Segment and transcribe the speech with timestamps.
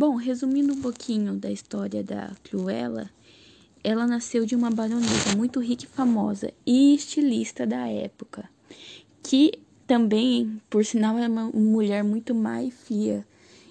[0.00, 3.10] Bom, resumindo um pouquinho da história da Cruella,
[3.84, 8.48] ela nasceu de uma baronesa muito rica e famosa e estilista da época,
[9.22, 13.26] que também, por sinal, era uma mulher muito má e fria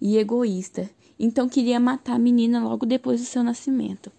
[0.00, 0.88] e egoísta,
[1.20, 4.10] então queria matar a menina logo depois do seu nascimento.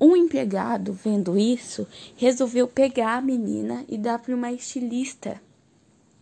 [0.00, 5.42] Um empregado, vendo isso, resolveu pegar a menina e dar para uma estilista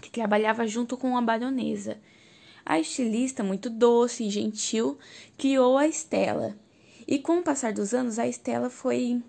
[0.00, 1.98] que trabalhava junto com a baronesa.
[2.67, 4.99] A estilista, muito doce e gentil,
[5.39, 6.57] criou a Estela.
[7.07, 9.23] E com o passar dos anos, a Estela foi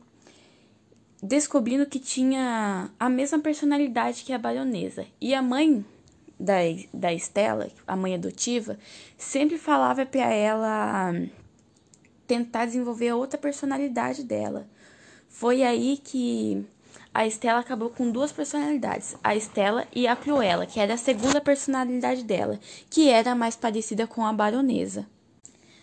[1.21, 5.05] descobrindo que tinha a mesma personalidade que a baronesa.
[5.21, 5.85] E a mãe
[6.39, 6.55] da,
[6.91, 8.80] da Estela, a mãe adotiva,
[9.16, 11.13] sempre falava para ela
[12.25, 14.67] tentar desenvolver outra personalidade dela.
[15.30, 16.66] Foi aí que
[17.17, 21.41] a Estela acabou com duas personalidades, a Estela e a Cruella, que era a segunda
[21.41, 22.59] personalidade dela,
[22.91, 25.08] que era mais parecida com a baronesa.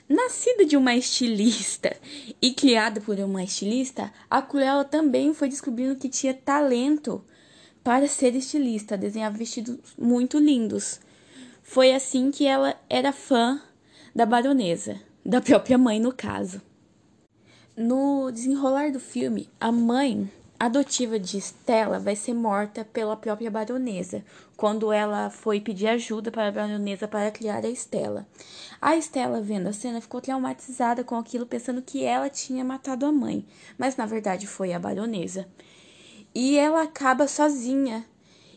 [0.09, 1.97] Nascida de uma estilista
[2.41, 7.21] e criada por uma estilista, a Cruella também foi descobrindo que tinha talento
[7.83, 11.01] para ser estilista, desenhava vestidos muito lindos.
[11.65, 13.61] Foi assim que ela era fã
[14.15, 16.63] da baronesa, da própria mãe no caso.
[17.77, 24.25] No desenrolar do filme, a mãe adotiva de Stella vai ser morta pela própria baronesa,
[24.57, 28.27] quando ela foi pedir ajuda para a baronesa para criar a Stella.
[28.81, 33.13] A Stella, vendo a cena, ficou traumatizada com aquilo, pensando que ela tinha matado a
[33.13, 33.45] mãe,
[33.77, 35.47] mas na verdade foi a baronesa.
[36.35, 38.05] E ela acaba sozinha,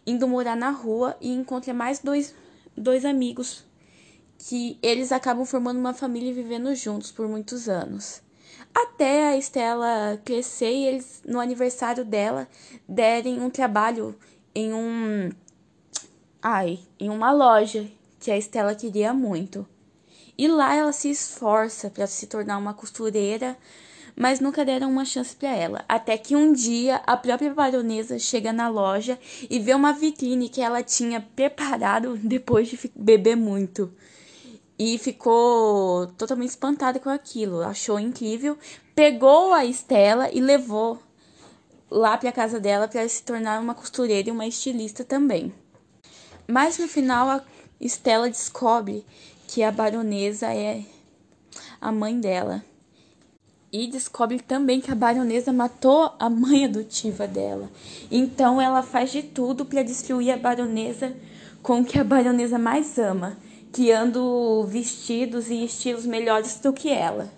[0.06, 2.34] indo morar na rua e encontra mais dois,
[2.76, 3.66] dois amigos,
[4.38, 8.22] que eles acabam formando uma família e vivendo juntos por muitos anos
[8.82, 12.48] até a Estela crescer e eles, no aniversário dela,
[12.88, 14.16] derem um trabalho
[14.54, 15.32] em um.
[16.42, 17.90] Ai, em uma loja
[18.20, 19.68] que a Estela queria muito.
[20.38, 23.58] E lá ela se esforça para se tornar uma costureira,
[24.16, 25.84] mas nunca deram uma chance para ela.
[25.88, 29.18] Até que um dia a própria baronesa chega na loja
[29.50, 33.92] e vê uma vitrine que ela tinha preparado depois de beber muito
[34.80, 38.58] e ficou totalmente espantada com aquilo, achou incrível,
[38.94, 41.00] pegou a Estela e levou
[41.90, 45.54] lá para casa dela para se tornar uma costureira e uma estilista também.
[46.48, 47.44] Mas no final a
[47.80, 49.06] Estela descobre
[49.48, 50.84] que a baronesa é
[51.80, 52.64] a mãe dela.
[53.72, 57.70] E descobre também que a baronesa matou a mãe adotiva dela.
[58.10, 61.16] Então ela faz de tudo para destruir a baronesa
[61.62, 63.38] com o que a baronesa mais ama,
[63.72, 67.32] criando vestidos e estilos melhores do que ela.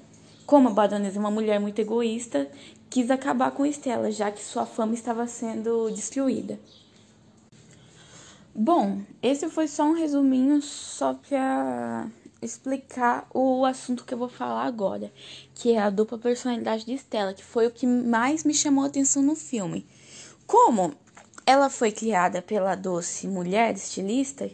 [0.46, 2.50] Como a baronesa é uma mulher muito egoísta,
[2.90, 6.60] quis acabar com Estela, já que sua fama estava sendo destruída.
[8.54, 12.08] Bom, esse foi só um resuminho só para
[12.42, 15.12] explicar o assunto que eu vou falar agora,
[15.54, 18.88] que é a dupla personalidade de Estela, que foi o que mais me chamou a
[18.88, 19.86] atenção no filme.
[20.48, 20.94] Como
[21.46, 24.50] ela foi criada pela doce mulher estilista,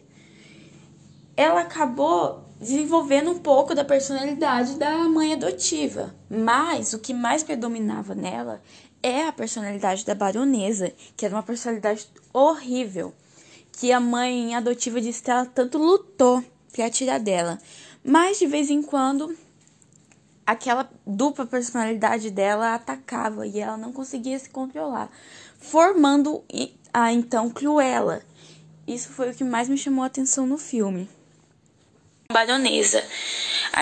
[1.38, 6.16] ela acabou desenvolvendo um pouco da personalidade da mãe adotiva.
[6.30, 8.62] Mas o que mais predominava nela
[9.04, 13.14] é a personalidade da baronesa, que era uma personalidade horrível,
[13.74, 17.60] que a mãe adotiva de Stella tanto lutou para tirar dela.
[18.04, 19.36] Mas de vez em quando
[20.46, 25.10] aquela dupla personalidade dela atacava e ela não conseguia se controlar,
[25.60, 26.44] formando
[26.94, 28.22] a então Cruella.
[28.88, 31.10] Isso foi o que mais me chamou a atenção no filme
[32.34, 33.04] baronesa.